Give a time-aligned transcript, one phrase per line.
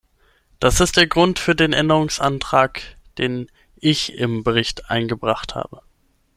[0.59, 2.81] Das ist der Grund für den Änderungsantrag,
[3.19, 5.83] den ich im Bericht eingebracht habe.